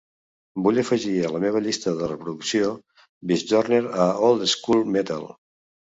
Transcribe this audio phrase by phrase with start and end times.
[0.67, 2.71] Vull afegir a la meva llista de reproducció
[3.33, 5.29] Visjoner a old school metal